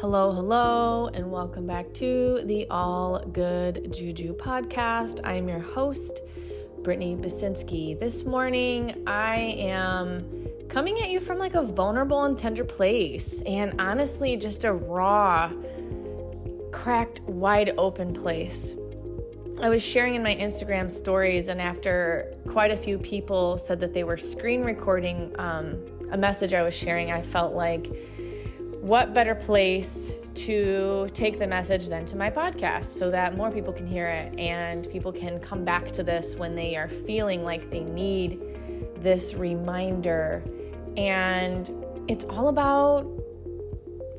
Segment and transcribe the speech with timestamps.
[0.00, 5.20] Hello, hello, and welcome back to the All Good Juju podcast.
[5.24, 6.22] I'm your host,
[6.82, 8.00] Brittany Bacinski.
[8.00, 13.78] This morning, I am coming at you from like a vulnerable and tender place, and
[13.78, 15.52] honestly, just a raw,
[16.72, 18.76] cracked, wide open place.
[19.60, 23.92] I was sharing in my Instagram stories, and after quite a few people said that
[23.92, 25.78] they were screen recording um,
[26.10, 27.92] a message I was sharing, I felt like
[28.80, 33.72] what better place to take the message than to my podcast so that more people
[33.72, 37.70] can hear it and people can come back to this when they are feeling like
[37.70, 38.40] they need
[38.96, 40.42] this reminder.
[40.96, 41.70] And
[42.08, 43.06] it's all about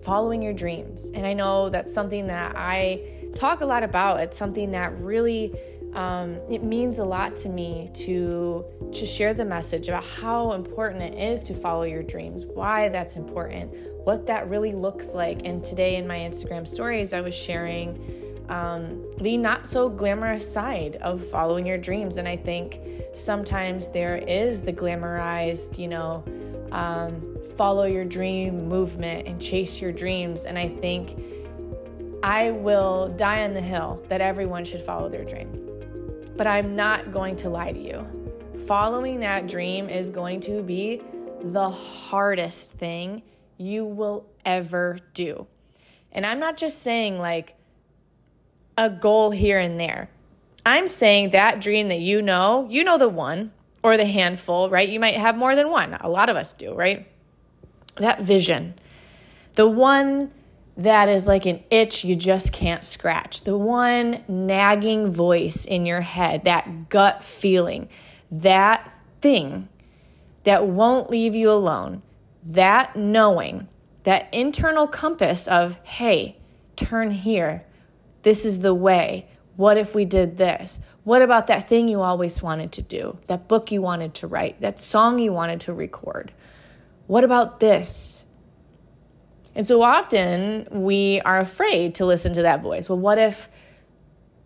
[0.04, 1.10] following your dreams.
[1.14, 4.20] And I know that's something that I talk a lot about.
[4.20, 5.54] It's something that really
[5.94, 11.02] um, it means a lot to me to to share the message about how important
[11.02, 13.74] it is to follow your dreams, why that's important,
[14.06, 15.46] what that really looks like.
[15.46, 20.98] And today in my Instagram stories, I was sharing um, the not so glamorous side
[20.98, 22.18] of following your dreams.
[22.18, 22.82] And I think
[23.14, 26.24] sometimes there is the glamorized, you know,
[26.72, 30.46] um, follow your dream movement and chase your dreams.
[30.46, 31.18] And I think
[32.24, 35.71] I will die on the hill that everyone should follow their dream.
[36.42, 38.04] But I'm not going to lie to you.
[38.66, 41.00] Following that dream is going to be
[41.40, 43.22] the hardest thing
[43.60, 45.46] you will ever do.
[46.12, 47.54] And I'm not just saying like
[48.76, 50.10] a goal here and there.
[50.66, 53.52] I'm saying that dream that you know, you know the one
[53.84, 54.90] or the handful, right?
[54.90, 55.94] You might have more than one.
[55.94, 57.08] A lot of us do, right?
[57.98, 58.74] That vision,
[59.54, 60.32] the one
[60.84, 66.02] that is like an itch you just can't scratch, the one nagging voice in your
[66.02, 67.90] head, that gut feeling,
[68.32, 68.92] that
[69.22, 69.68] thing
[70.44, 72.02] that won't leave you alone,
[72.44, 73.68] that knowing,
[74.04, 76.38] that internal compass of, hey,
[76.76, 77.64] turn here,
[78.24, 79.28] this is the way.
[79.56, 80.80] What if we did this?
[81.04, 83.18] What about that thing you always wanted to do?
[83.28, 84.62] That book you wanted to write?
[84.62, 86.32] That song you wanted to record?
[87.08, 88.26] What about this?
[89.56, 92.90] And so often we are afraid to listen to that voice.
[92.90, 93.50] Well, what if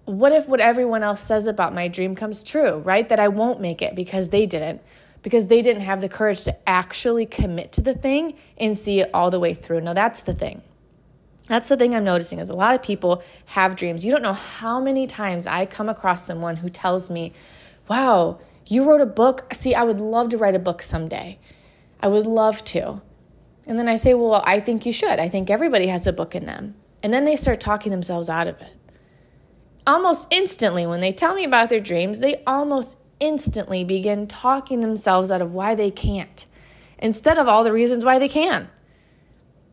[0.05, 3.09] what if what everyone else says about my dream comes true, right?
[3.09, 4.81] That I won't make it because they didn't,
[5.23, 9.09] because they didn't have the courage to actually commit to the thing and see it
[9.13, 9.81] all the way through.
[9.81, 10.61] Now that's the thing.
[11.47, 14.03] That's the thing I'm noticing is a lot of people have dreams.
[14.03, 17.33] You don't know how many times I come across someone who tells me,
[17.87, 19.53] "Wow, you wrote a book.
[19.53, 21.37] See, I would love to write a book someday.
[21.99, 23.01] I would love to."
[23.67, 25.19] And then I say, Well, I think you should.
[25.19, 26.75] I think everybody has a book in them.
[27.03, 28.73] And then they start talking themselves out of it.
[29.87, 35.31] Almost instantly, when they tell me about their dreams, they almost instantly begin talking themselves
[35.31, 36.45] out of why they can't
[36.99, 38.69] instead of all the reasons why they can.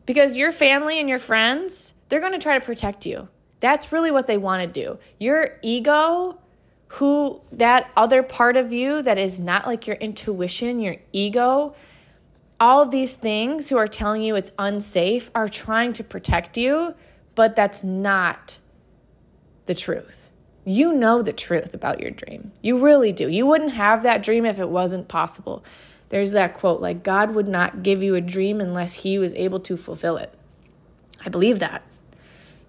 [0.05, 3.29] Because your family and your friends, they're going to try to protect you.
[3.59, 4.99] That's really what they want to do.
[5.19, 6.39] Your ego,
[6.87, 11.73] who that other part of you that is not like your intuition, your ego,
[12.63, 16.95] all of these things who are telling you it's unsafe are trying to protect you,
[17.35, 18.57] but that's not
[19.65, 20.29] the truth.
[20.63, 22.53] You know the truth about your dream.
[22.61, 23.27] You really do.
[23.27, 25.61] You wouldn't have that dream if it wasn't possible.
[26.07, 29.59] There's that quote like, God would not give you a dream unless he was able
[29.59, 30.33] to fulfill it.
[31.25, 31.83] I believe that.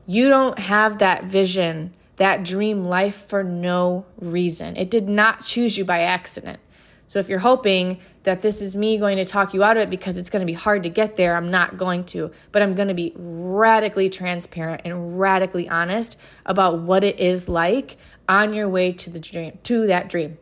[0.08, 4.76] You don't have that vision, that dream life for no reason.
[4.76, 6.58] It did not choose you by accident.
[7.06, 9.90] So if you're hoping that this is me going to talk you out of it
[9.90, 12.30] because it's going to be hard to get there, I'm not going to.
[12.52, 17.96] But I'm going to be radically transparent and radically honest about what it is like
[18.28, 20.38] on your way to the dream, to that dream,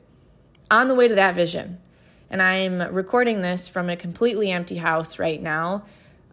[0.70, 1.78] on the way to that vision.
[2.30, 5.84] And I'm recording this from a completely empty house right now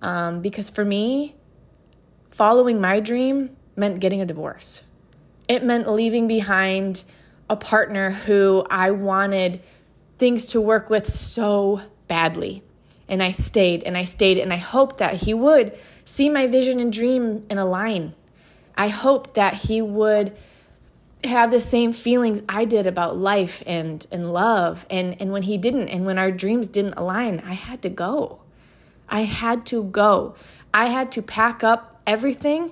[0.02, 1.36] um, because for me,
[2.30, 4.84] following my dream meant getting a divorce.
[5.48, 7.04] It meant leaving behind
[7.50, 9.62] a partner who I wanted
[10.20, 12.62] things to work with so badly.
[13.08, 16.80] And I stayed and I stayed and I hoped that he would see my vision
[16.80, 18.14] and dream in a line.
[18.78, 20.36] I hoped that he would
[21.24, 24.86] have the same feelings I did about life and, and love.
[24.90, 28.40] And, and when he didn't, and when our dreams didn't align, I had to go.
[29.10, 30.36] I had to go.
[30.74, 32.72] I had to pack up everything,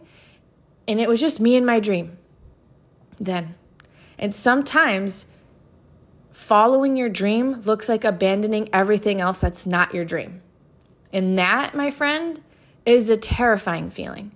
[0.87, 2.17] and it was just me and my dream
[3.19, 3.55] then.
[4.17, 5.25] And sometimes
[6.47, 10.41] Following your dream looks like abandoning everything else that's not your dream.
[11.11, 12.39] And that, my friend,
[12.85, 14.31] is a terrifying feeling.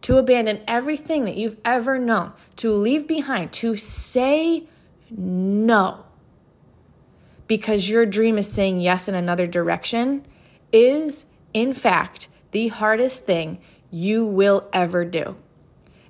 [0.00, 4.64] To abandon everything that you've ever known, to leave behind, to say
[5.08, 6.04] no
[7.46, 10.26] because your dream is saying yes in another direction
[10.72, 15.36] is, in fact, the hardest thing you will ever do.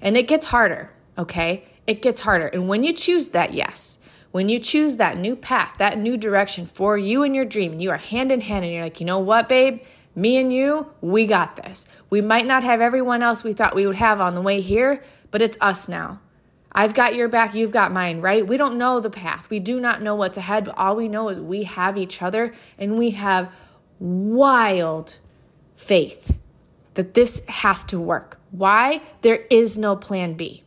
[0.01, 1.65] And it gets harder, okay?
[1.87, 2.47] It gets harder.
[2.47, 3.99] And when you choose that yes,
[4.33, 7.83] when you choose that new path, that new direction for you and your dream, and
[7.83, 9.81] you are hand in hand and you're like, you know what, babe?
[10.15, 11.87] Me and you, we got this.
[12.11, 15.03] We might not have everyone else we thought we would have on the way here,
[15.31, 16.21] but it's us now.
[16.75, 18.47] I've got your back, you've got mine, right?
[18.47, 19.51] We don't know the path.
[19.51, 22.55] We do not know what's ahead, but all we know is we have each other
[22.79, 23.53] and we have
[23.99, 25.19] wild
[25.77, 26.39] faith
[26.95, 28.41] that this has to work.
[28.51, 29.03] Why?
[29.21, 30.62] There is no plan B.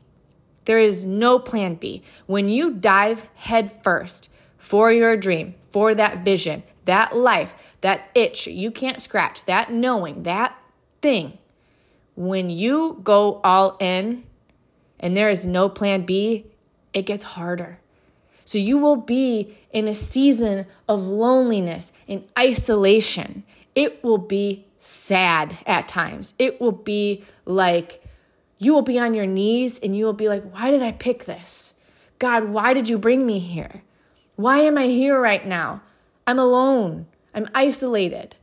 [0.66, 2.04] There is no plan B.
[2.26, 8.72] When you dive headfirst for your dream, for that vision, that life, that itch you
[8.72, 10.58] can't scratch, that knowing, that
[11.02, 11.38] thing,
[12.16, 14.24] when you go all in
[15.00, 16.46] and there is no plan B,
[16.94, 17.80] it gets harder.
[18.46, 23.44] So you will be in a season of loneliness and isolation.
[23.74, 26.34] It will be sad at times.
[26.40, 28.05] It will be like,
[28.58, 31.26] you will be on your knees and you will be like, Why did I pick
[31.26, 31.74] this?
[32.20, 33.84] God, why did you bring me here?
[34.36, 35.82] Why am I here right now?
[36.28, 37.08] I'm alone.
[37.34, 38.36] I'm isolated.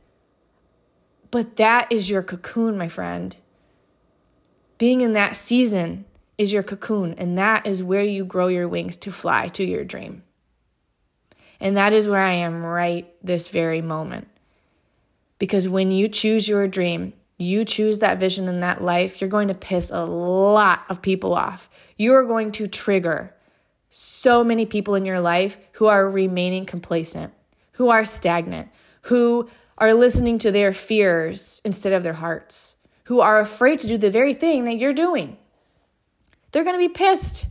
[1.31, 3.35] But that is your cocoon, my friend.
[4.77, 6.05] Being in that season
[6.37, 9.83] is your cocoon, and that is where you grow your wings to fly to your
[9.83, 10.23] dream.
[11.59, 14.27] And that is where I am right this very moment.
[15.39, 17.13] Because when you choose your dream,
[17.43, 21.33] you choose that vision in that life, you're going to piss a lot of people
[21.33, 21.69] off.
[21.97, 23.33] You are going to trigger
[23.89, 27.31] so many people in your life who are remaining complacent,
[27.73, 28.69] who are stagnant,
[29.03, 32.75] who are listening to their fears instead of their hearts,
[33.05, 35.37] who are afraid to do the very thing that you're doing.
[36.51, 37.45] They're going to be pissed.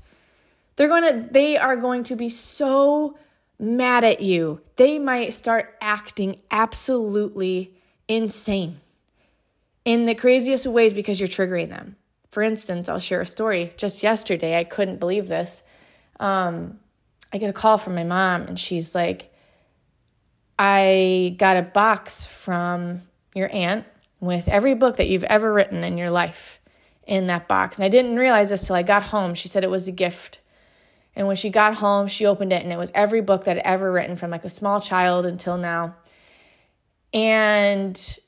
[0.77, 3.19] They're going to they are going to be so
[3.59, 4.61] mad at you.
[4.77, 7.75] They might start acting absolutely
[8.09, 8.82] insane
[9.85, 11.97] in the craziest of ways because you're triggering them.
[12.31, 13.73] For instance, I'll share a story.
[13.77, 15.63] Just yesterday, I couldn't believe this.
[16.19, 16.79] Um,
[17.33, 19.33] I get a call from my mom, and she's like,
[20.59, 23.03] I got a box from
[23.35, 23.85] your aunt
[24.21, 26.61] with every book that you've ever written in your life
[27.07, 27.77] in that box.
[27.77, 29.35] And I didn't realize this till I got home.
[29.35, 30.41] She said it was a gift.
[31.17, 33.63] And when she got home, she opened it, and it was every book that I'd
[33.65, 35.97] ever written from like a small child until now.
[37.13, 38.19] And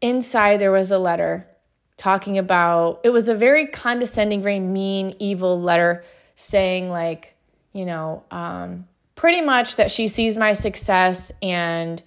[0.00, 1.46] inside there was a letter
[1.96, 6.04] talking about it was a very condescending, very mean, evil letter
[6.34, 7.34] saying, like,
[7.72, 12.02] you know, um, pretty much that she sees my success and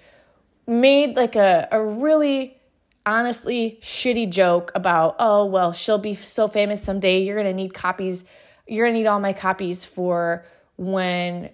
[0.66, 2.58] made like a, a really
[3.06, 7.22] honestly shitty joke about, oh, well, she'll be so famous someday.
[7.22, 8.24] You're going to need copies.
[8.68, 10.46] You're going to need all my copies for
[10.78, 11.50] when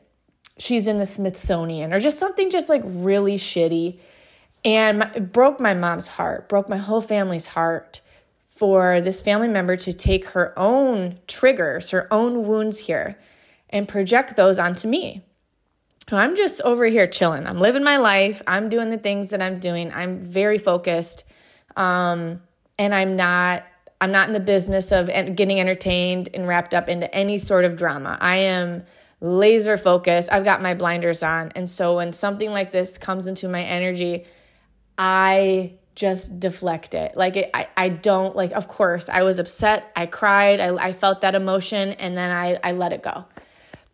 [0.60, 4.00] she's in the Smithsonian or just something just like really shitty.
[4.66, 8.02] And my, it broke my mom's heart, broke my whole family's heart
[8.50, 13.18] for this family member to take her own triggers, her own wounds here,
[13.70, 15.24] and project those onto me.
[16.10, 17.46] So I'm just over here chilling.
[17.46, 18.42] I'm living my life.
[18.48, 19.92] I'm doing the things that I'm doing.
[19.92, 21.26] I'm very focused.
[21.76, 22.42] Um,
[22.80, 23.64] and I'm not
[24.00, 27.76] I'm not in the business of getting entertained and wrapped up into any sort of
[27.76, 28.18] drama.
[28.22, 28.84] I am
[29.22, 30.30] laser focused.
[30.32, 31.52] I've got my blinders on.
[31.56, 34.26] And so when something like this comes into my energy,
[34.98, 37.18] I just deflect it.
[37.18, 39.92] Like it, I, I don't like, of course, I was upset.
[39.96, 40.60] I cried.
[40.60, 43.26] I, I felt that emotion and then I, I let it go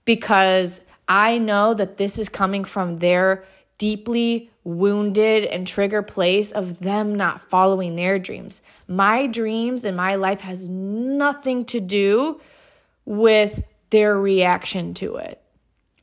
[0.06, 3.46] because I know that this is coming from their
[3.78, 8.62] deeply wounded and trigger place of them not following their dreams.
[8.88, 12.40] My dreams and my life has nothing to do
[13.06, 15.42] with their reaction to it.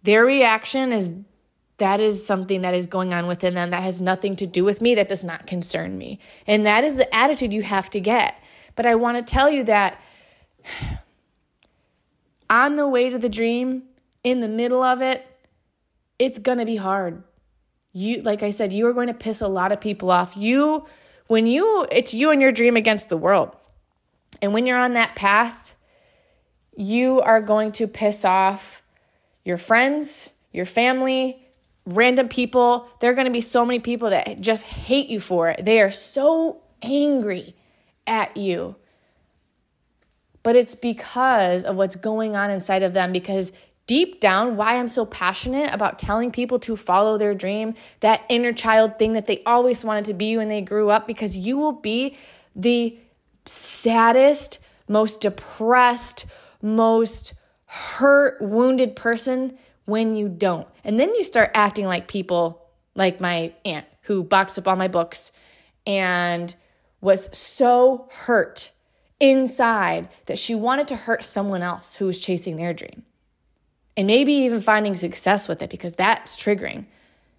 [0.02, 1.12] Their reaction is
[1.80, 4.80] that is something that is going on within them that has nothing to do with
[4.80, 6.20] me, that does not concern me.
[6.46, 8.36] And that is the attitude you have to get.
[8.76, 10.00] But I want to tell you that
[12.50, 13.82] on the way to the dream,
[14.22, 15.26] in the middle of it,
[16.18, 17.22] it's going to be hard.
[17.92, 20.36] You like I said, you are going to piss a lot of people off.
[20.36, 20.86] You
[21.26, 23.56] when you it's you and your dream against the world.
[24.42, 25.74] And when you're on that path,
[26.76, 28.82] you are going to piss off
[29.44, 31.44] your friends, your family,
[31.86, 32.88] random people.
[33.00, 35.64] There are going to be so many people that just hate you for it.
[35.64, 37.54] They are so angry
[38.06, 38.76] at you.
[40.42, 43.52] But it's because of what's going on inside of them because
[43.86, 48.52] deep down why I'm so passionate about telling people to follow their dream, that inner
[48.52, 51.72] child thing that they always wanted to be when they grew up because you will
[51.72, 52.16] be
[52.54, 52.96] the
[53.46, 56.26] saddest, most depressed,
[56.62, 57.34] most
[57.66, 60.68] hurt, wounded person when you don't.
[60.84, 64.88] And then you start acting like people like my aunt who boxed up all my
[64.88, 65.32] books
[65.86, 66.54] and
[67.00, 68.70] was so hurt
[69.18, 73.02] inside that she wanted to hurt someone else who was chasing their dream.
[73.96, 76.86] And maybe even finding success with it because that's triggering,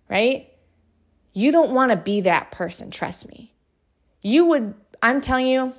[0.09, 0.49] right?
[1.33, 3.53] You don't want to be that person, trust me.
[4.21, 5.73] You would, I'm telling you,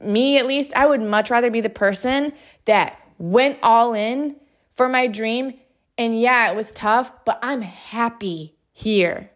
[0.00, 2.32] me at least, I would much rather be the person
[2.66, 4.36] that went all in
[4.74, 5.54] for my dream.
[5.98, 9.30] And yeah, it was tough, but I'm happy here.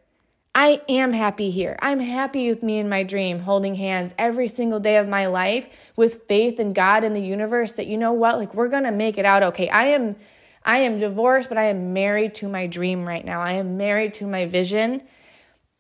[0.55, 1.77] I am happy here.
[1.83, 5.69] I'm happy with me and my dream, holding hands every single day of my life
[5.97, 8.91] with faith in God and the universe that you know what, like we're going to
[8.91, 9.69] make it out okay.
[9.69, 10.17] I am
[10.65, 13.41] I am divorced, but I am married to my dream right now.
[13.41, 15.03] I am married to my vision,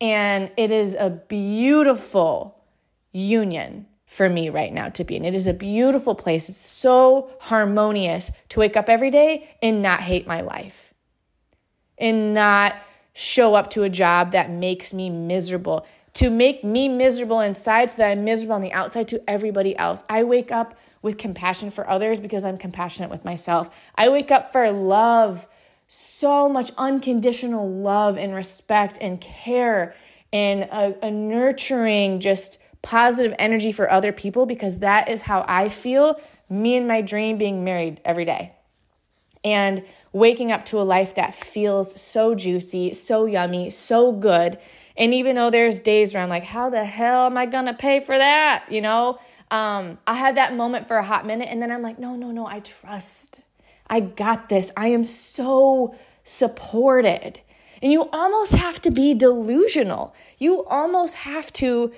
[0.00, 2.62] and it is a beautiful
[3.12, 3.86] union
[4.16, 5.26] for me right now to be in.
[5.26, 6.48] It is a beautiful place.
[6.48, 10.94] It's so harmonious to wake up every day and not hate my life
[11.98, 12.76] and not
[13.12, 17.98] show up to a job that makes me miserable, to make me miserable inside so
[17.98, 20.02] that I'm miserable on the outside to everybody else.
[20.08, 23.68] I wake up with compassion for others because I'm compassionate with myself.
[23.96, 25.46] I wake up for love,
[25.88, 29.94] so much unconditional love and respect and care
[30.32, 35.68] and a, a nurturing, just positive energy for other people because that is how I
[35.68, 38.52] feel me and my dream being married every day.
[39.42, 44.56] And waking up to a life that feels so juicy, so yummy, so good.
[44.96, 47.98] And even though there's days where I'm like, how the hell am I gonna pay
[47.98, 48.66] for that?
[48.70, 49.18] You know,
[49.50, 52.30] um, I had that moment for a hot minute and then I'm like, no, no,
[52.30, 53.40] no, I trust.
[53.88, 54.70] I got this.
[54.76, 57.40] I am so supported.
[57.82, 60.14] And you almost have to be delusional.
[60.38, 61.92] You almost have to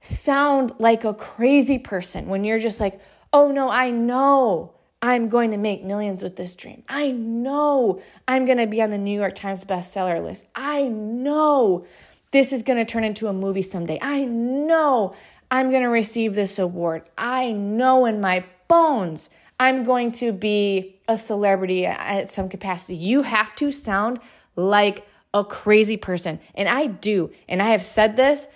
[0.00, 3.00] sound like a crazy person when you're just like,
[3.32, 6.82] oh no, I know I'm going to make millions with this dream.
[6.88, 10.46] I know I'm going to be on the New York Times bestseller list.
[10.54, 11.86] I know
[12.32, 13.98] this is going to turn into a movie someday.
[14.02, 15.14] I know
[15.50, 17.08] I'm going to receive this award.
[17.16, 22.96] I know in my bones I'm going to be a celebrity at some capacity.
[22.96, 24.20] You have to sound
[24.56, 26.40] like a crazy person.
[26.54, 27.30] And I do.
[27.48, 28.48] And I have said this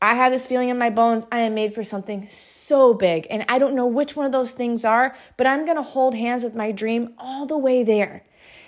[0.00, 1.26] I have this feeling in my bones.
[1.32, 3.26] I am made for something so big.
[3.30, 6.14] And I don't know which one of those things are, but I'm going to hold
[6.14, 8.24] hands with my dream all the way there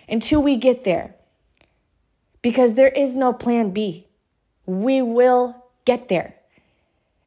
[0.09, 1.15] until we get there.
[2.43, 4.09] Because there is no plan B.
[4.67, 6.35] We will get there.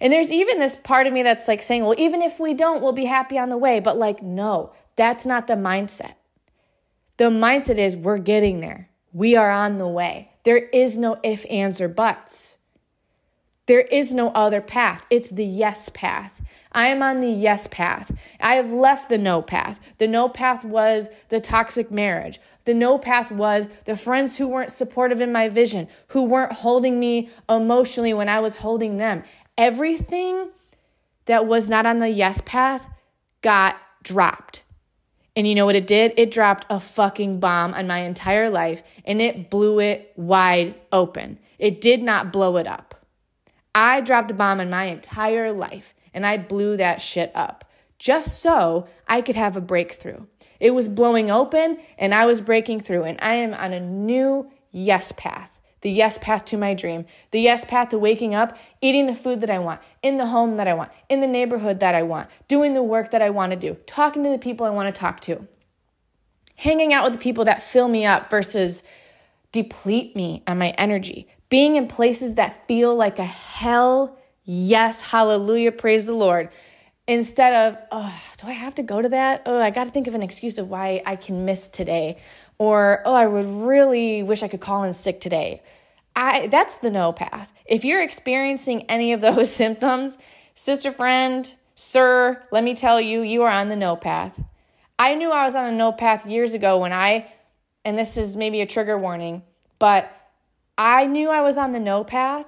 [0.01, 2.81] And there's even this part of me that's like saying, well, even if we don't,
[2.81, 3.79] we'll be happy on the way.
[3.79, 6.15] But like, no, that's not the mindset.
[7.17, 8.89] The mindset is we're getting there.
[9.13, 10.31] We are on the way.
[10.43, 12.57] There is no if, ands, or buts.
[13.65, 15.05] There is no other path.
[15.09, 16.41] It's the yes path.
[16.73, 18.11] I am on the yes path.
[18.39, 19.79] I have left the no path.
[19.99, 22.39] The no path was the toxic marriage.
[22.65, 26.99] The no path was the friends who weren't supportive in my vision, who weren't holding
[26.99, 29.23] me emotionally when I was holding them.
[29.57, 30.49] Everything
[31.25, 32.87] that was not on the yes path
[33.41, 34.63] got dropped.
[35.35, 36.13] And you know what it did?
[36.17, 41.39] It dropped a fucking bomb on my entire life and it blew it wide open.
[41.59, 43.02] It did not blow it up.
[43.75, 47.65] I dropped a bomb in my entire life and I blew that shit up
[48.03, 50.25] just so I could have a breakthrough.
[50.59, 54.51] It was blowing open and I was breaking through, and I am on a new
[54.71, 55.51] yes path.
[55.81, 59.41] The yes path to my dream, the yes path to waking up, eating the food
[59.41, 62.29] that I want, in the home that I want, in the neighborhood that I want,
[62.47, 64.97] doing the work that I want to do, talking to the people I want to
[64.99, 65.47] talk to,
[66.55, 68.83] hanging out with the people that fill me up versus
[69.53, 75.71] deplete me and my energy, being in places that feel like a hell yes, hallelujah,
[75.71, 76.49] praise the Lord.
[77.07, 79.43] Instead of, oh, do I have to go to that?
[79.45, 82.17] Oh, I got to think of an excuse of why I can miss today.
[82.57, 85.61] Or, oh, I would really wish I could call in sick today.
[86.15, 87.51] I, that's the no path.
[87.65, 90.17] If you're experiencing any of those symptoms,
[90.55, 94.41] sister friend, sir, let me tell you, you are on the no path.
[94.97, 97.31] I knew I was on the no path years ago when I,
[97.85, 99.43] and this is maybe a trigger warning,
[99.79, 100.11] but
[100.77, 102.45] I knew I was on the no path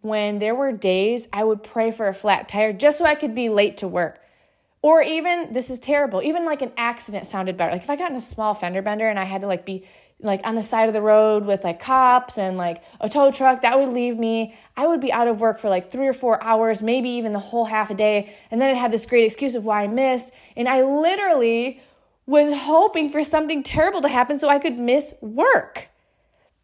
[0.00, 3.34] when there were days I would pray for a flat tire just so I could
[3.34, 4.20] be late to work.
[4.80, 7.72] Or even, this is terrible, even like an accident sounded better.
[7.72, 9.84] Like if I got in a small fender bender and I had to like be
[10.20, 13.62] like on the side of the road with like cops and like a tow truck,
[13.62, 14.54] that would leave me.
[14.76, 17.38] I would be out of work for like three or four hours, maybe even the
[17.38, 18.34] whole half a day.
[18.50, 20.32] And then I'd have this great excuse of why I missed.
[20.56, 21.80] And I literally
[22.28, 25.88] was hoping for something terrible to happen so I could miss work.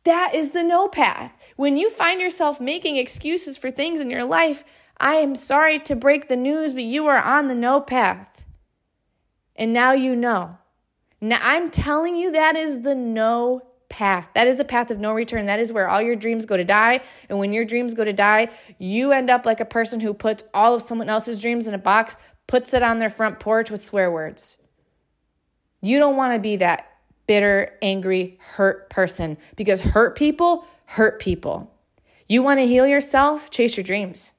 [0.04, 1.32] That is the no path.
[1.56, 4.62] When you find yourself making excuses for things in your life,
[5.00, 8.44] I am sorry to break the news, but you are on the no path.
[9.56, 10.58] And now you know.
[11.22, 14.28] Now I'm telling you that is the no path.
[14.34, 15.46] That is a path of no return.
[15.46, 17.00] That is where all your dreams go to die.
[17.30, 20.44] And when your dreams go to die, you end up like a person who puts
[20.52, 22.16] all of someone else's dreams in a box,
[22.46, 24.58] puts it on their front porch with swear words.
[25.84, 26.90] You don't want to be that
[27.26, 31.70] bitter, angry, hurt person because hurt people hurt people.
[32.26, 33.50] You want to heal yourself?
[33.50, 34.32] Chase your dreams.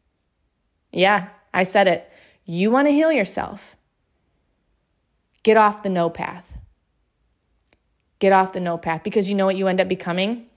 [0.91, 2.11] Yeah, I said it.
[2.45, 3.77] You want to heal yourself?
[5.43, 6.57] Get off the no path.
[8.17, 10.47] Get off the no path because you know what you end up becoming?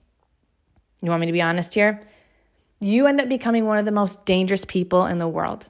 [1.02, 2.08] You want me to be honest here?
[2.80, 5.68] You end up becoming one of the most dangerous people in the world.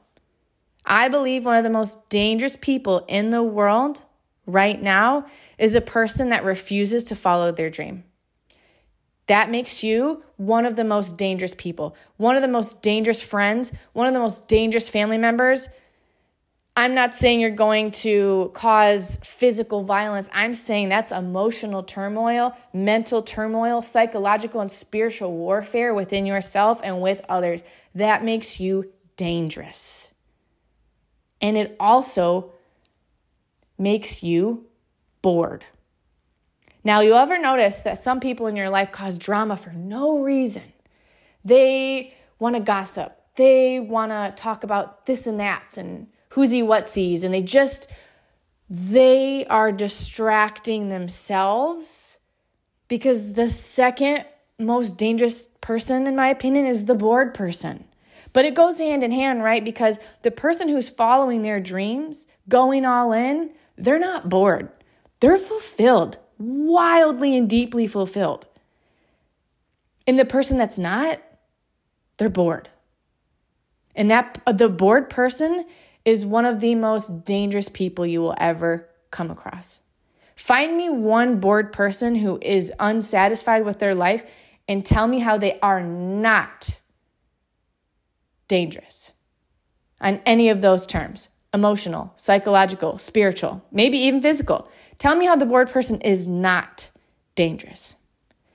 [0.85, 4.05] I believe one of the most dangerous people in the world
[4.49, 5.27] right now
[5.59, 8.03] is a person that refuses to follow their dream.
[9.27, 13.71] That makes you one of the most dangerous people, one of the most dangerous friends,
[13.93, 15.69] one of the most dangerous family members.
[16.75, 20.31] I'm not saying you're going to cause physical violence.
[20.33, 27.21] I'm saying that's emotional turmoil, mental turmoil, psychological and spiritual warfare within yourself and with
[27.29, 27.63] others.
[27.95, 30.09] That makes you dangerous.
[31.43, 32.53] And it also
[33.79, 34.67] makes you
[35.23, 35.65] bored.
[36.85, 40.73] Now, you ever notice that some people in your life cause drama for no reason?
[41.45, 46.63] They want to gossip, they want to talk about this and that's and who's he
[46.63, 47.91] and they just,
[48.69, 52.19] they are distracting themselves
[52.89, 54.25] because the second
[54.59, 57.85] most dangerous person, in my opinion, is the bored person.
[58.33, 59.65] But it goes hand in hand, right?
[59.65, 64.71] Because the person who's following their dreams, going all in, they're not bored.
[65.21, 68.47] They're fulfilled, wildly and deeply fulfilled.
[70.07, 71.21] And the person that's not,
[72.17, 72.69] they're bored.
[73.95, 75.67] And that the bored person
[76.05, 79.83] is one of the most dangerous people you will ever come across.
[80.37, 84.25] Find me one bored person who is unsatisfied with their life
[84.69, 86.81] and tell me how they are not
[88.47, 89.13] dangerous
[90.01, 94.71] on any of those terms emotional, psychological, spiritual, maybe even physical.
[94.99, 96.91] Tell me how the bored person is not
[97.35, 97.97] dangerous.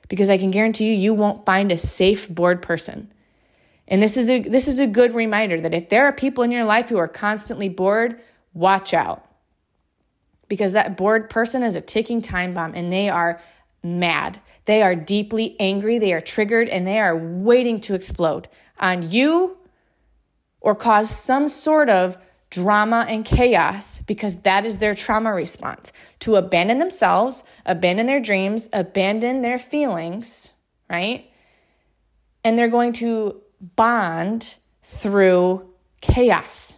[0.10, 3.12] Because I can guarantee you, you won't find a safe bored person.
[3.88, 6.52] And this is a this is a good reminder that if there are people in
[6.52, 8.22] your life who are constantly bored,
[8.54, 9.28] watch out.
[10.48, 13.42] Because that bored person is a ticking time bomb and they are
[13.82, 14.40] mad.
[14.66, 18.48] They are deeply angry, they are triggered and they are waiting to explode
[18.80, 19.58] on you
[20.62, 22.18] or cause some sort of
[22.54, 28.70] drama and chaos because that is their trauma response to abandon themselves, abandon their dreams,
[28.72, 30.54] abandon their feelings,
[30.88, 31.32] right?
[32.44, 33.42] And they're going to
[33.76, 35.68] bond through
[36.02, 36.76] chaos,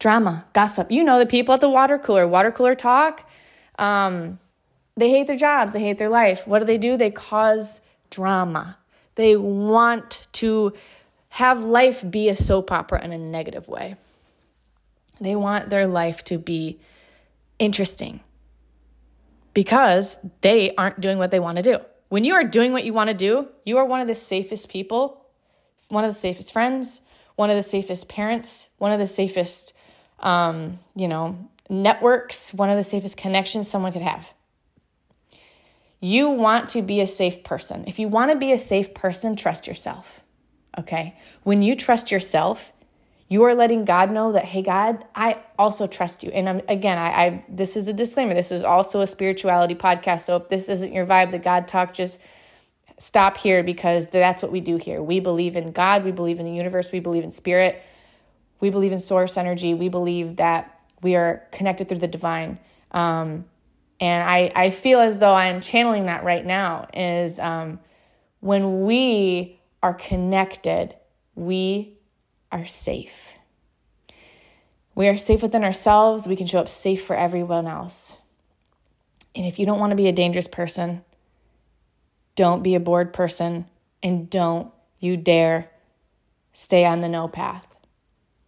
[0.00, 0.90] drama, gossip.
[0.90, 3.30] You know, the people at the water cooler, water cooler talk,
[3.78, 4.40] um,
[4.96, 6.44] they hate their jobs, they hate their life.
[6.44, 6.96] What do they do?
[6.96, 8.78] They cause drama.
[9.14, 10.72] They want to
[11.28, 13.94] have life be a soap opera in a negative way.
[15.20, 16.78] They want their life to be
[17.58, 18.20] interesting
[19.54, 21.78] because they aren't doing what they want to do.
[22.08, 24.68] When you are doing what you want to do, you are one of the safest
[24.68, 25.26] people,
[25.88, 27.02] one of the safest friends,
[27.36, 29.72] one of the safest parents, one of the safest,
[30.20, 34.32] um, you know, networks, one of the safest connections someone could have.
[36.00, 37.84] You want to be a safe person.
[37.86, 40.20] If you want to be a safe person, trust yourself.
[40.78, 41.16] Okay.
[41.42, 42.72] When you trust yourself,
[43.28, 46.30] you are letting God know that, hey, God, I also trust you.
[46.30, 48.32] And I'm, again, I, I this is a disclaimer.
[48.32, 50.20] This is also a spirituality podcast.
[50.20, 52.18] So if this isn't your vibe, the God talk, just
[52.98, 55.02] stop here because that's what we do here.
[55.02, 56.04] We believe in God.
[56.04, 56.90] We believe in the universe.
[56.90, 57.82] We believe in spirit.
[58.60, 59.74] We believe in source energy.
[59.74, 62.58] We believe that we are connected through the divine.
[62.92, 63.44] Um,
[64.00, 67.78] and I, I feel as though I'm channeling that right now is um,
[68.40, 70.94] when we are connected,
[71.34, 71.97] we
[72.50, 73.32] are safe.
[74.94, 76.26] We are safe within ourselves.
[76.26, 78.18] We can show up safe for everyone else.
[79.34, 81.04] And if you don't want to be a dangerous person,
[82.34, 83.66] don't be a bored person
[84.02, 85.70] and don't you dare
[86.52, 87.76] stay on the no path.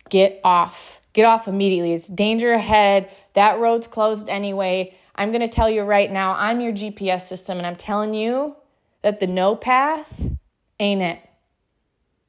[0.08, 1.00] Get off.
[1.12, 1.92] Get off immediately.
[1.92, 3.10] It's danger ahead.
[3.34, 4.96] That road's closed anyway.
[5.14, 8.56] I'm going to tell you right now, I'm your GPS system, and I'm telling you
[9.02, 10.26] that the no path
[10.78, 11.20] ain't it.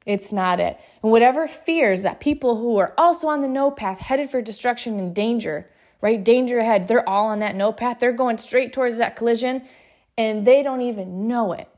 [0.04, 0.78] It's not it.
[1.02, 4.98] And whatever fears that people who are also on the no path, headed for destruction
[4.98, 6.22] and danger, right?
[6.22, 7.98] Danger ahead, they're all on that no path.
[8.00, 9.62] They're going straight towards that collision
[10.18, 11.68] and they don't even know it.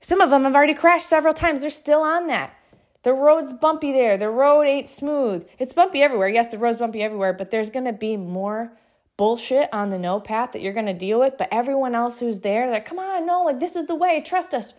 [0.00, 1.62] Some of them have already crashed several times.
[1.62, 2.54] They're still on that.
[3.02, 4.18] The road's bumpy there.
[4.18, 5.48] The road ain't smooth.
[5.58, 6.28] It's bumpy everywhere.
[6.28, 8.72] Yes, the road's bumpy everywhere, but there's going to be more
[9.16, 12.40] bullshit on the no path that you're going to deal with, but everyone else who's
[12.40, 14.74] there, they're like, come on, no, like this is the way, trust us.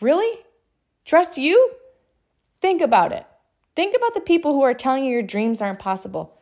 [0.00, 0.40] Really?
[1.04, 1.70] Trust you?
[2.60, 3.26] Think about it.
[3.74, 6.40] Think about the people who are telling you your dreams aren't possible.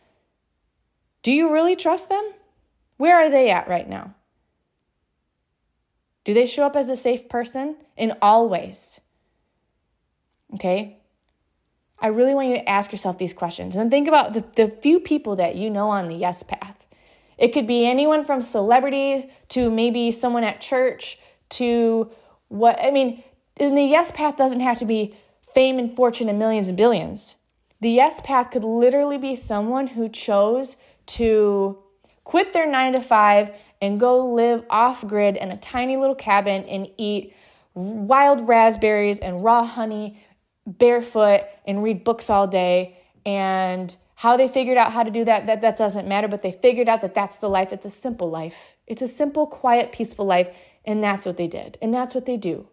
[1.22, 2.32] Do you really trust them?
[2.96, 4.14] Where are they at right now?
[6.22, 7.76] Do they show up as a safe person?
[7.96, 9.00] In all ways.
[10.54, 10.98] Okay?
[11.98, 15.00] I really want you to ask yourself these questions and think about the, the few
[15.00, 16.86] people that you know on the yes path.
[17.38, 21.18] It could be anyone from celebrities to maybe someone at church
[21.50, 22.10] to
[22.48, 23.24] what, I mean,
[23.56, 25.16] and the yes path doesn't have to be
[25.54, 27.36] fame and fortune and millions and billions.
[27.80, 31.78] The yes path could literally be someone who chose to
[32.24, 36.64] quit their nine to five and go live off grid in a tiny little cabin
[36.64, 37.34] and eat
[37.74, 40.22] wild raspberries and raw honey
[40.66, 42.98] barefoot and read books all day.
[43.26, 46.52] And how they figured out how to do that, that that doesn't matter but they
[46.52, 47.72] figured out that that's the life.
[47.72, 48.76] It's a simple life.
[48.86, 50.54] It's a simple quiet peaceful life.
[50.84, 51.78] And that's what they did.
[51.82, 52.68] And that's what they do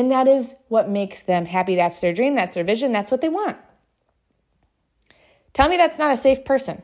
[0.00, 1.76] and that is what makes them happy.
[1.76, 3.58] That's their dream, that's their vision, that's what they want.
[5.52, 6.80] Tell me that's not a safe person.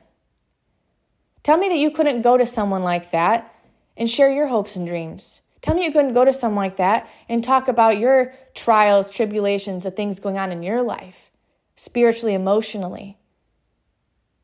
[1.42, 3.54] Tell me that you couldn't go to someone like that
[3.96, 5.40] and share your hopes and dreams.
[5.62, 9.84] Tell me you couldn't go to someone like that and talk about your trials, tribulations,
[9.84, 11.30] the things going on in your life,
[11.74, 13.16] spiritually, emotionally.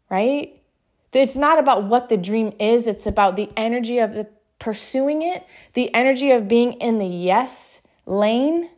[0.09, 0.63] Right?
[1.13, 5.47] It's not about what the dream is, it's about the energy of the pursuing it,
[5.75, 8.71] the energy of being in the yes lane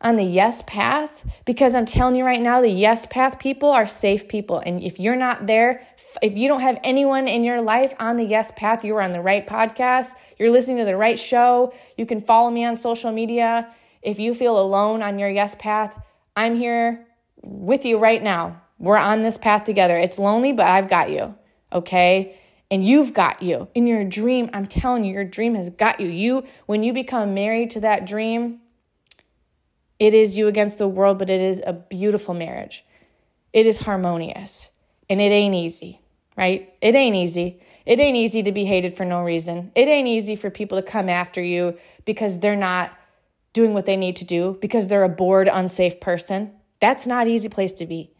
[0.00, 3.86] on the yes path because I'm telling you right now, the yes path people are
[3.86, 4.58] safe people.
[4.58, 5.86] And if you're not there,
[6.20, 9.12] if you don't have anyone in your life on the yes path, you are on
[9.12, 13.12] the right podcast, you're listening to the right show, you can follow me on social
[13.12, 13.72] media.
[14.02, 15.96] If you feel alone on your yes path,
[16.34, 17.06] I'm here
[17.42, 18.60] with you right now.
[18.78, 19.96] We're on this path together.
[19.96, 21.36] It's lonely, but I've got you.
[21.72, 22.36] Okay?
[22.72, 24.50] And you've got you in your dream.
[24.52, 26.08] I'm telling you your dream has got you.
[26.08, 28.58] You when you become married to that dream
[30.00, 32.84] it is you against the world but it is a beautiful marriage.
[33.52, 34.70] It is harmonious
[35.08, 36.00] and it ain't easy
[36.36, 36.72] right?
[36.80, 37.60] It ain't easy.
[37.84, 39.70] It ain't easy to be hated for no reason.
[39.74, 42.96] It ain't easy for people to come after you because they're not
[43.52, 46.52] doing what they need to do because they're a bored unsafe person.
[46.80, 48.12] That's not easy place to be.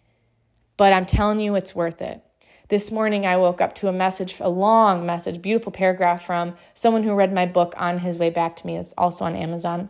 [0.76, 2.22] But i'm telling you it's worth it
[2.68, 7.02] this morning, I woke up to a message, a long message, beautiful paragraph from someone
[7.02, 8.76] who read my book on his way back to me.
[8.76, 9.88] It's also on Amazon.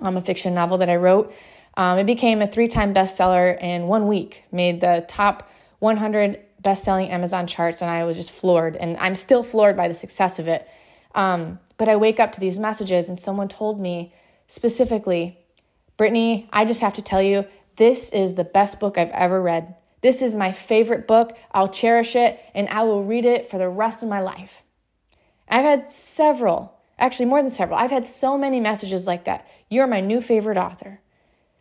[0.00, 1.32] Um, a fiction novel that I wrote.
[1.76, 6.84] Um, it became a three time bestseller in one week, made the top 100 best
[6.84, 8.76] selling Amazon charts, and I was just floored.
[8.76, 10.68] And I'm still floored by the success of it.
[11.14, 14.12] Um, but I wake up to these messages, and someone told me
[14.46, 15.38] specifically,
[15.96, 19.74] Brittany, I just have to tell you, this is the best book I've ever read.
[20.02, 21.36] This is my favorite book.
[21.52, 24.62] I'll cherish it and I will read it for the rest of my life.
[25.48, 27.78] I've had several, actually, more than several.
[27.78, 29.46] I've had so many messages like that.
[29.68, 31.00] You're my new favorite author.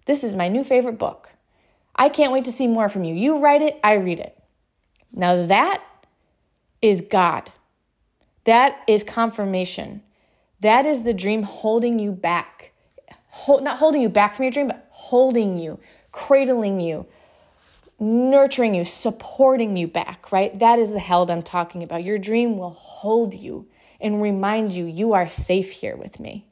[0.05, 1.31] This is my new favorite book.
[1.95, 3.13] I can't wait to see more from you.
[3.13, 4.37] You write it, I read it.
[5.11, 5.83] Now that
[6.81, 7.51] is God.
[8.45, 10.01] That is confirmation.
[10.61, 12.71] That is the dream holding you back.
[13.27, 15.79] Hold, not holding you back from your dream, but holding you,
[16.11, 17.05] cradling you,
[17.99, 20.57] nurturing you, supporting you back, right?
[20.57, 22.03] That is the held I'm talking about.
[22.03, 23.67] Your dream will hold you
[23.99, 26.45] and remind you you are safe here with me.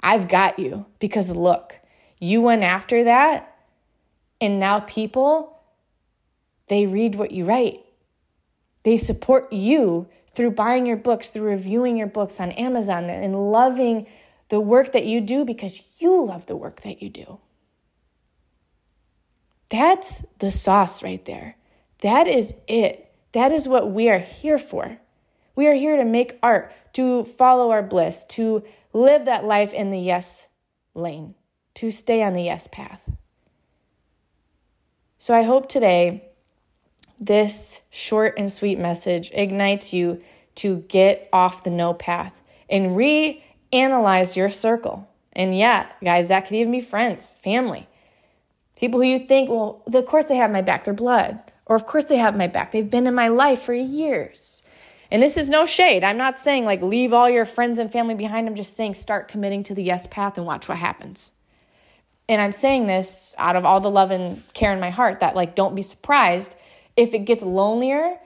[0.00, 1.80] I've got you because look,
[2.20, 3.56] you went after that,
[4.40, 5.60] and now people,
[6.68, 7.80] they read what you write.
[8.84, 14.06] They support you through buying your books, through reviewing your books on Amazon, and loving
[14.48, 17.40] the work that you do because you love the work that you do.
[19.68, 21.56] That's the sauce right there.
[22.00, 23.12] That is it.
[23.32, 24.98] That is what we are here for.
[25.54, 29.90] We are here to make art, to follow our bliss, to live that life in
[29.90, 30.48] the yes
[30.94, 31.34] lane,
[31.74, 33.02] to stay on the yes path.
[35.18, 36.28] So I hope today
[37.18, 40.22] this short and sweet message ignites you
[40.56, 45.08] to get off the no path and reanalyze your circle.
[45.32, 47.88] And yeah, guys, that could even be friends, family.
[48.76, 51.40] People who you think, well, of course they have my back, they're blood.
[51.64, 54.62] Or of course they have my back, they've been in my life for years.
[55.10, 56.04] And this is no shade.
[56.04, 58.46] I'm not saying like leave all your friends and family behind.
[58.46, 61.32] I'm just saying start committing to the yes path and watch what happens.
[62.28, 65.36] And I'm saying this out of all the love and care in my heart that
[65.36, 66.56] like don't be surprised
[66.96, 68.18] if it gets lonelier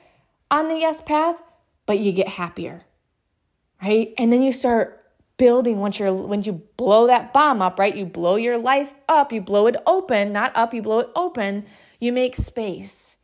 [0.50, 1.40] on the yes path,
[1.86, 2.82] but you get happier.
[3.82, 4.14] Right?
[4.18, 4.99] And then you start
[5.40, 7.96] building once you're when you blow that bomb up, right?
[7.96, 11.64] You blow your life up, you blow it open, not up, you blow it open,
[11.98, 13.16] you make space.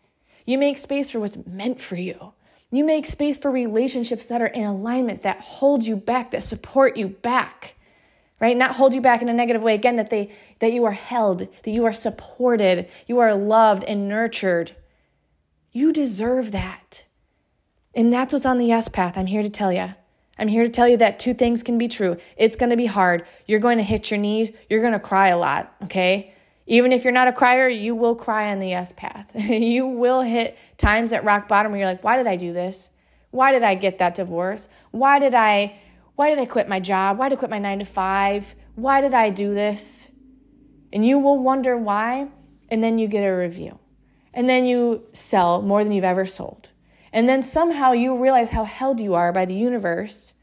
[0.47, 2.33] You make space for what's meant for you.
[2.71, 6.97] You make space for relationships that are in alignment, that hold you back, that support
[6.97, 7.75] you back.
[8.41, 8.57] Right?
[8.57, 11.41] Not hold you back in a negative way again that they that you are held,
[11.41, 14.75] that you are supported, you are loved and nurtured.
[15.71, 17.05] You deserve that.
[17.95, 19.19] And that's what's on the yes path.
[19.19, 19.95] I'm here to tell you.
[20.39, 22.17] I'm here to tell you that two things can be true.
[22.37, 23.27] It's going to be hard.
[23.47, 24.53] You're going to hit your knees.
[24.69, 26.35] You're going to cry a lot, okay?
[26.67, 29.31] Even if you're not a crier, you will cry on the yes path.
[29.35, 32.91] you will hit times at rock bottom where you're like, why did I do this?
[33.31, 34.69] Why did I get that divorce?
[34.91, 35.79] Why did I
[36.17, 37.19] why did I quit my job?
[37.19, 38.55] Why did I quit my 9 to 5?
[38.75, 40.11] Why did I do this?
[40.91, 42.29] And you will wonder why,
[42.71, 43.79] and then you get a review.
[44.33, 46.71] And then you sell more than you've ever sold.
[47.17, 50.35] And then somehow you realize how held you are by the universe.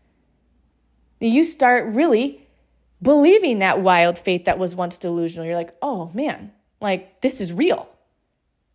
[1.20, 2.48] You start really
[3.00, 5.46] believing that wild faith that was once delusional.
[5.46, 7.88] You're like, oh man, like this is real.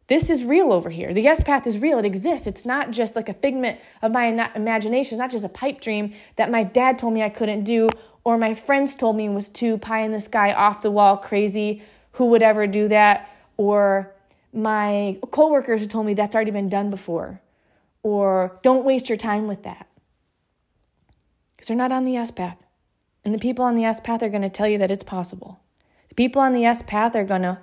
[0.06, 1.12] This is real over here.
[1.12, 1.98] The yes path is real.
[1.98, 2.46] It exists.
[2.46, 5.16] It's not just like a figment of my imagination.
[5.16, 7.88] It's not just a pipe dream that my dad told me I couldn't do
[8.22, 11.82] or my friends told me was too pie in the sky, off the wall, crazy.
[12.12, 13.28] Who would ever do that?
[13.56, 14.14] Or
[14.52, 17.40] my coworkers who told me that's already been done before.
[18.02, 19.88] Or don't waste your time with that.
[21.54, 22.64] Because they're not on the yes path.
[23.24, 25.60] And the people on the yes path are going to tell you that it's possible.
[26.08, 27.58] The people on the yes path are going to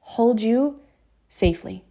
[0.00, 0.80] hold you
[1.28, 1.84] safely.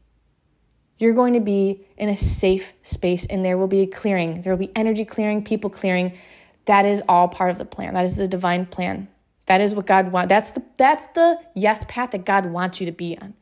[0.97, 4.41] You're going to be in a safe space, and there will be a clearing.
[4.41, 6.17] There will be energy clearing, people clearing.
[6.65, 7.93] That is all part of the plan.
[7.93, 9.07] That is the divine plan.
[9.45, 10.29] That is what God wants.
[10.29, 13.33] That's the that's the yes path that God wants you to be on.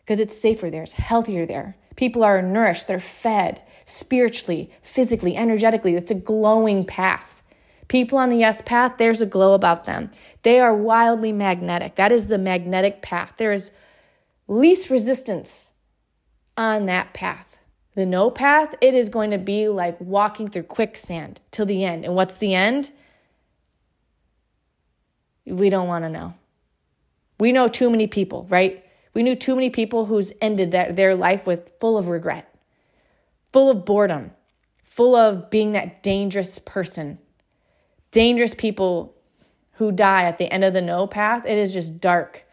[0.00, 1.76] Because it's safer there, it's healthier there.
[1.96, 5.94] People are nourished, they're fed spiritually, physically, energetically.
[5.94, 7.42] It's a glowing path.
[7.88, 10.10] People on the yes path, there's a glow about them.
[10.42, 11.96] They are wildly magnetic.
[11.96, 13.34] That is the magnetic path.
[13.36, 13.70] There is
[14.48, 15.72] least resistance
[16.56, 17.58] on that path.
[17.94, 22.04] The no path, it is going to be like walking through quicksand till the end.
[22.04, 22.90] And what's the end?
[25.44, 26.34] We don't want to know.
[27.38, 28.84] We know too many people, right?
[29.14, 32.51] We knew too many people who's ended that, their life with full of regret,
[33.52, 34.32] full of boredom,
[34.82, 37.18] full of being that dangerous person
[38.12, 39.16] dangerous people
[39.72, 42.44] who die at the end of the no path, it is just dark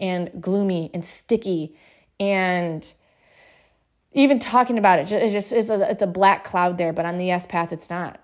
[0.00, 1.76] and gloomy and sticky
[2.18, 2.94] and
[4.12, 7.18] even talking about it it's just it's a, it's a black cloud there but on
[7.18, 8.20] the yes path it's not.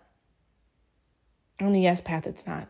[1.60, 2.68] On the yes path it's not.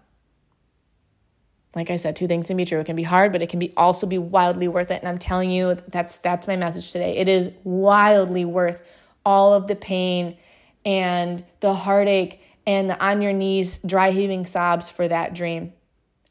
[1.76, 2.80] Like i said two things can be true.
[2.80, 5.00] It can be hard but it can be also be wildly worth it.
[5.00, 7.18] And i'm telling you that's that's my message today.
[7.18, 8.80] It is wildly worth
[9.24, 10.36] all of the pain
[10.84, 15.72] and the heartache and the on your knees, dry heaving sobs for that dream.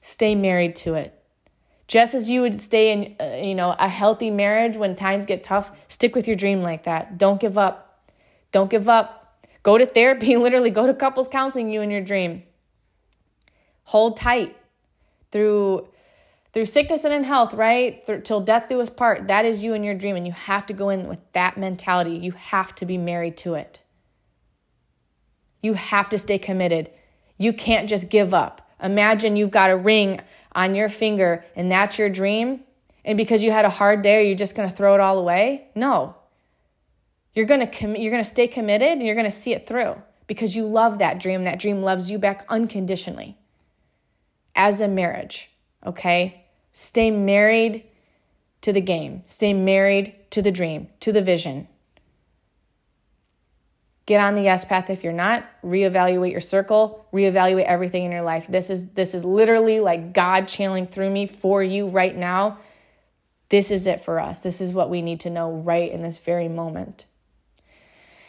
[0.01, 1.17] Stay married to it.
[1.87, 5.43] Just as you would stay in, uh, you know, a healthy marriage when times get
[5.43, 7.17] tough, stick with your dream like that.
[7.17, 8.09] Don't give up.
[8.51, 9.37] Don't give up.
[9.63, 12.43] Go to therapy, literally go to couples counseling you in your dream.
[13.85, 14.55] Hold tight
[15.31, 15.87] through
[16.53, 18.05] through sickness and in health, right?
[18.23, 19.27] Till death do us part.
[19.27, 22.11] That is you and your dream and you have to go in with that mentality.
[22.11, 23.81] You have to be married to it.
[25.63, 26.91] You have to stay committed.
[27.37, 28.69] You can't just give up.
[28.81, 32.61] Imagine you've got a ring on your finger and that's your dream.
[33.03, 35.67] And because you had a hard day, you're just going to throw it all away?
[35.73, 36.15] No.
[37.33, 39.65] You're going to com- you're going to stay committed and you're going to see it
[39.65, 39.95] through
[40.27, 41.45] because you love that dream.
[41.45, 43.37] That dream loves you back unconditionally.
[44.55, 45.49] As a marriage,
[45.83, 46.42] okay?
[46.73, 47.85] Stay married
[48.61, 49.23] to the game.
[49.25, 51.67] Stay married to the dream, to the vision.
[54.05, 55.45] Get on the yes path if you're not.
[55.63, 58.47] Reevaluate your circle, reevaluate everything in your life.
[58.47, 62.57] This is this is literally like God channeling through me for you right now.
[63.47, 64.39] This is it for us.
[64.39, 67.05] This is what we need to know right in this very moment.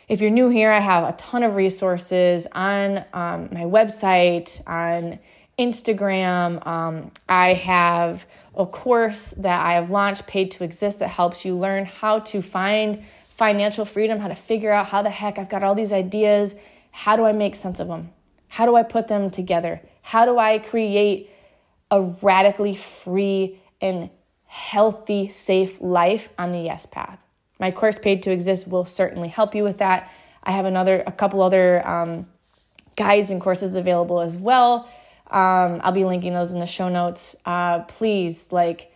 [0.06, 5.18] If you're new here, I have a ton of resources on um, my website, on
[5.58, 6.66] Instagram.
[6.66, 11.54] Um, I have a course that I have launched, Paid to Exist, that helps you
[11.54, 15.62] learn how to find financial freedom, how to figure out how the heck I've got
[15.62, 16.54] all these ideas.
[16.90, 18.10] How do I make sense of them?
[18.48, 19.80] How do I put them together?
[20.02, 21.30] How do I create
[21.90, 24.10] a radically free and
[24.46, 27.18] healthy, safe life on the yes path?
[27.58, 30.10] My course, Paid to Exist, will certainly help you with that.
[30.42, 32.26] I have another, a couple other um,
[32.96, 34.88] guides and courses available as well.
[35.30, 37.34] Um, I'll be linking those in the show notes.
[37.44, 38.92] Uh, please, like,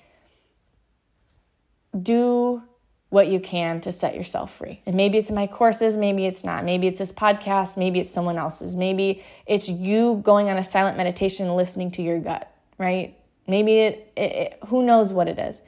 [2.00, 2.62] do
[3.10, 4.82] what you can to set yourself free.
[4.84, 6.64] And maybe it's my courses, maybe it's not.
[6.64, 8.76] Maybe it's this podcast, maybe it's someone else's.
[8.76, 13.16] Maybe it's you going on a silent meditation and listening to your gut, right?
[13.46, 15.62] Maybe it, it, it who knows what it is.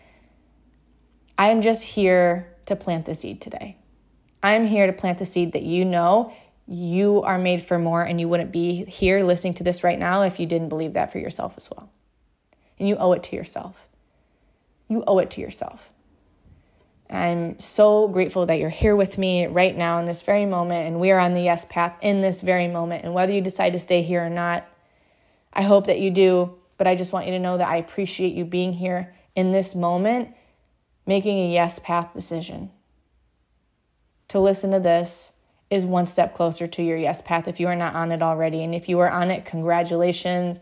[1.38, 3.79] I am just here to plant the seed today.
[4.42, 6.35] I'm here to plant the seed that you know
[6.71, 10.23] you are made for more and you wouldn't be here listening to this right now
[10.23, 11.91] if you didn't believe that for yourself as well.
[12.79, 13.89] And you owe it to yourself.
[14.89, 15.91] You owe it to yourself.
[17.11, 21.01] I'm so grateful that you're here with me right now in this very moment, and
[21.01, 23.05] we are on the yes path in this very moment.
[23.05, 24.65] And whether you decide to stay here or not,
[25.53, 26.55] I hope that you do.
[26.77, 29.75] But I just want you to know that I appreciate you being here in this
[29.75, 30.29] moment,
[31.05, 32.71] making a yes path decision.
[34.29, 35.33] To listen to this
[35.71, 38.63] is one step closer to your yes path if you are not on it already.
[38.65, 40.61] And if you are on it, congratulations.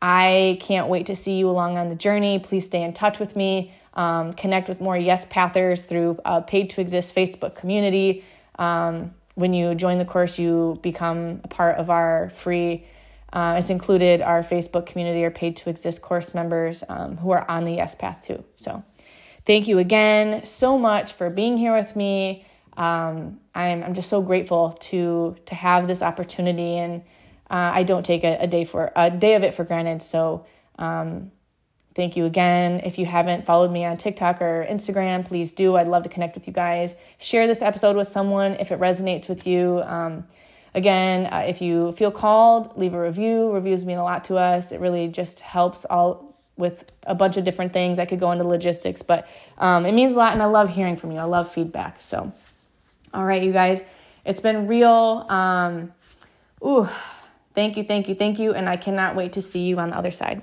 [0.00, 2.38] I can't wait to see you along on the journey.
[2.38, 3.74] Please stay in touch with me.
[3.94, 8.24] Um, connect with more Yes Pathers through a Paid to Exist Facebook community.
[8.58, 12.86] Um, when you join the course, you become a part of our free.
[13.32, 17.48] Uh, it's included our Facebook community, our Paid to Exist course members um, who are
[17.50, 18.44] on the Yes Path too.
[18.54, 18.84] So,
[19.44, 22.44] thank you again so much for being here with me.
[22.76, 27.02] Um, I'm I'm just so grateful to to have this opportunity, and
[27.50, 30.02] uh, I don't take a, a, day for a day of it for granted.
[30.02, 30.46] So
[30.78, 31.30] um,
[31.94, 32.80] Thank you again.
[32.80, 35.76] If you haven't followed me on TikTok or Instagram, please do.
[35.76, 36.96] I'd love to connect with you guys.
[37.18, 39.80] Share this episode with someone if it resonates with you.
[39.84, 40.26] Um,
[40.74, 43.52] again, uh, if you feel called, leave a review.
[43.52, 44.72] Reviews mean a lot to us.
[44.72, 48.00] It really just helps all with a bunch of different things.
[48.00, 50.96] I could go into logistics, but um, it means a lot, and I love hearing
[50.96, 51.18] from you.
[51.18, 52.00] I love feedback.
[52.00, 52.32] So,
[53.14, 53.82] all right, you guys,
[54.24, 55.24] it's been real.
[55.28, 55.92] Um,
[56.64, 56.88] ooh,
[57.54, 59.96] thank you, thank you, thank you, and I cannot wait to see you on the
[59.96, 60.42] other side.